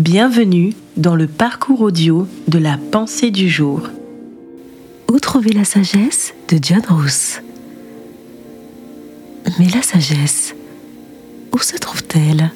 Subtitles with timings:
[0.00, 3.82] Bienvenue dans le parcours audio de la pensée du jour.
[5.12, 7.42] Où trouver la sagesse de John Rousse?
[9.58, 10.54] Mais la sagesse,
[11.52, 12.50] où se trouve-t-elle?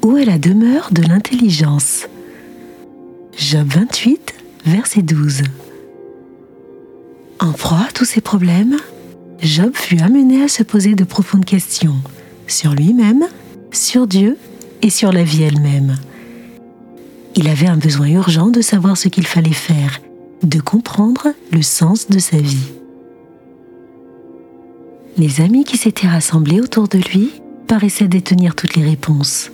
[0.00, 2.06] Où est la demeure de l'intelligence?
[3.36, 4.32] Job 28,
[4.64, 5.42] verset 12.
[7.40, 8.78] En proie à tous ces problèmes,
[9.42, 11.96] Job fut amené à se poser de profondes questions
[12.46, 13.26] sur lui-même,
[13.70, 14.38] sur Dieu
[14.82, 15.96] et sur la vie elle-même.
[17.34, 20.00] Il avait un besoin urgent de savoir ce qu'il fallait faire,
[20.42, 22.72] de comprendre le sens de sa vie.
[25.18, 27.30] Les amis qui s'étaient rassemblés autour de lui
[27.66, 29.50] paraissaient détenir toutes les réponses.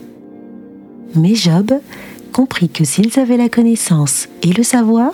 [1.15, 1.73] Mais Job
[2.33, 5.13] comprit que s'ils avaient la connaissance et le savoir,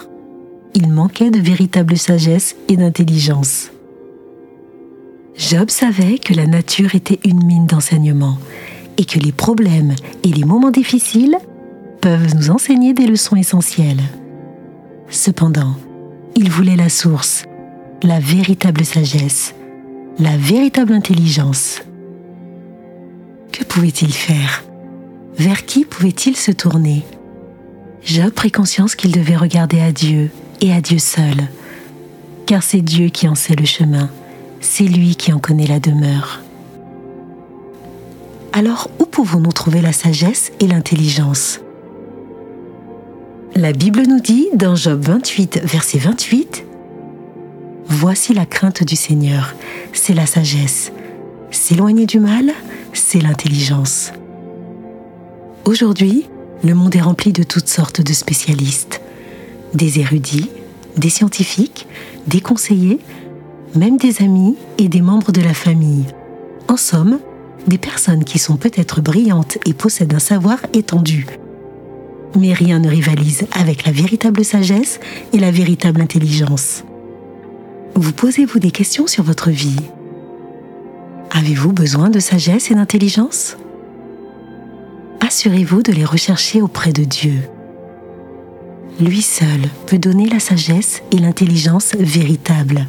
[0.75, 3.71] il manquait de véritable sagesse et d'intelligence.
[5.37, 8.39] Job savait que la nature était une mine d'enseignement
[8.99, 9.95] et que les problèmes
[10.25, 11.39] et les moments difficiles
[12.01, 14.03] peuvent nous enseigner des leçons essentielles.
[15.09, 15.75] Cependant,
[16.37, 17.45] il voulait la source,
[18.03, 19.55] la véritable sagesse,
[20.19, 21.81] la véritable intelligence.
[23.53, 24.65] Que pouvait-il faire?
[25.37, 27.05] Vers qui pouvait-il se tourner?
[28.05, 31.49] Job prit conscience qu'il devait regarder à Dieu et à Dieu seul,
[32.47, 34.11] car c'est Dieu qui en sait le chemin,
[34.61, 36.41] c'est lui qui en connaît la demeure.
[38.53, 41.61] Alors où pouvons-nous trouver la sagesse et l'intelligence?
[43.55, 46.65] La Bible nous dit dans Job 28, verset 28,
[47.89, 49.55] Voici la crainte du Seigneur,
[49.93, 50.93] c'est la sagesse.
[51.51, 52.53] S'éloigner du mal,
[52.93, 54.13] c'est l'intelligence.
[55.65, 56.27] Aujourd'hui,
[56.65, 59.01] le monde est rempli de toutes sortes de spécialistes,
[59.75, 60.51] des érudits,
[60.97, 61.87] des scientifiques,
[62.27, 63.01] des conseillers,
[63.75, 66.07] même des amis et des membres de la famille.
[66.69, 67.19] En somme,
[67.69, 71.27] des personnes qui sont peut-être brillantes et possèdent un savoir étendu.
[72.37, 75.01] Mais rien ne rivalise avec la véritable sagesse
[75.33, 76.85] et la véritable intelligence.
[77.95, 79.81] Vous posez-vous des questions sur votre vie
[81.31, 83.57] Avez-vous besoin de sagesse et d'intelligence?
[85.21, 87.43] Assurez-vous de les rechercher auprès de Dieu.
[89.01, 92.87] Lui seul peut donner la sagesse et l'intelligence véritable.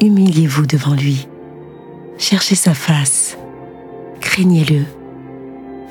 [0.00, 1.26] Humiliez-vous devant lui
[2.18, 3.36] Cherchez sa face.
[4.20, 4.84] Craignez-le.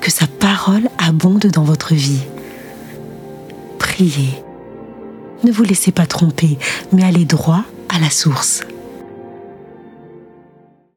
[0.01, 2.23] Que sa parole abonde dans votre vie.
[3.79, 4.43] Priez.
[5.43, 6.57] Ne vous laissez pas tromper,
[6.91, 8.63] mais allez droit à la source.